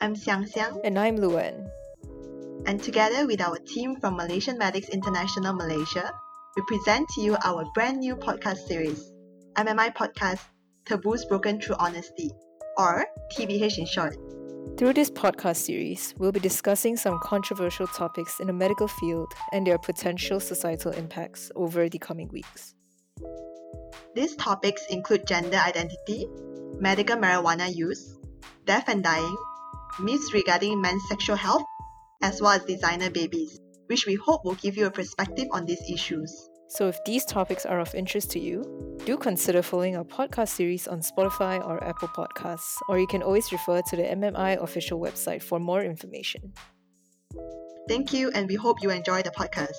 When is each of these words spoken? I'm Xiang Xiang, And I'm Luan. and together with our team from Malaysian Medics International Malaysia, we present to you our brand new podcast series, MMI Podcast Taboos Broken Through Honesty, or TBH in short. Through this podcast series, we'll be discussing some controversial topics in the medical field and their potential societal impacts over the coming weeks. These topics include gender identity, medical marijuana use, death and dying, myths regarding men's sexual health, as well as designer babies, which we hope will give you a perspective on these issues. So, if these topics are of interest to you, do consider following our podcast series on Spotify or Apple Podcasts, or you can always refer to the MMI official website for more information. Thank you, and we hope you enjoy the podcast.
I'm 0.00 0.14
Xiang 0.14 0.50
Xiang, 0.52 0.80
And 0.84 0.98
I'm 0.98 1.16
Luan. 1.16 1.70
and 2.66 2.82
together 2.82 3.26
with 3.26 3.40
our 3.40 3.58
team 3.58 3.96
from 4.00 4.16
Malaysian 4.16 4.58
Medics 4.58 4.88
International 4.90 5.52
Malaysia, 5.54 6.12
we 6.56 6.62
present 6.66 7.08
to 7.10 7.20
you 7.20 7.36
our 7.44 7.64
brand 7.74 7.98
new 8.00 8.16
podcast 8.16 8.66
series, 8.66 9.12
MMI 9.56 9.94
Podcast 9.94 10.40
Taboos 10.84 11.24
Broken 11.28 11.60
Through 11.60 11.76
Honesty, 11.78 12.30
or 12.76 13.06
TBH 13.32 13.78
in 13.78 13.86
short. 13.86 14.16
Through 14.76 14.94
this 14.94 15.10
podcast 15.10 15.56
series, 15.56 16.14
we'll 16.18 16.32
be 16.32 16.40
discussing 16.40 16.96
some 16.96 17.18
controversial 17.22 17.86
topics 17.86 18.40
in 18.40 18.46
the 18.48 18.52
medical 18.52 18.88
field 18.88 19.32
and 19.52 19.66
their 19.66 19.78
potential 19.78 20.40
societal 20.40 20.92
impacts 20.92 21.50
over 21.56 21.88
the 21.88 21.98
coming 21.98 22.28
weeks. 22.28 22.74
These 24.14 24.36
topics 24.36 24.82
include 24.90 25.26
gender 25.26 25.56
identity, 25.56 26.28
medical 26.78 27.16
marijuana 27.16 27.74
use, 27.74 28.18
death 28.66 28.88
and 28.88 29.02
dying, 29.02 29.36
myths 30.00 30.34
regarding 30.34 30.80
men's 30.80 31.02
sexual 31.08 31.36
health, 31.36 31.64
as 32.22 32.40
well 32.40 32.52
as 32.52 32.64
designer 32.64 33.10
babies, 33.10 33.58
which 33.86 34.06
we 34.06 34.14
hope 34.14 34.44
will 34.44 34.56
give 34.56 34.76
you 34.76 34.86
a 34.86 34.90
perspective 34.90 35.46
on 35.52 35.64
these 35.64 35.82
issues. 35.90 36.48
So, 36.68 36.88
if 36.88 36.98
these 37.04 37.24
topics 37.24 37.66
are 37.66 37.80
of 37.80 37.94
interest 37.94 38.30
to 38.30 38.38
you, 38.38 38.98
do 39.04 39.16
consider 39.16 39.62
following 39.62 39.96
our 39.96 40.04
podcast 40.04 40.48
series 40.48 40.88
on 40.88 41.00
Spotify 41.00 41.62
or 41.66 41.82
Apple 41.84 42.08
Podcasts, 42.08 42.76
or 42.88 42.98
you 42.98 43.06
can 43.06 43.22
always 43.22 43.52
refer 43.52 43.82
to 43.82 43.96
the 43.96 44.04
MMI 44.04 44.62
official 44.62 44.98
website 45.00 45.42
for 45.42 45.58
more 45.58 45.82
information. 45.82 46.52
Thank 47.88 48.12
you, 48.12 48.30
and 48.30 48.48
we 48.48 48.54
hope 48.54 48.82
you 48.82 48.90
enjoy 48.90 49.22
the 49.22 49.30
podcast. 49.30 49.76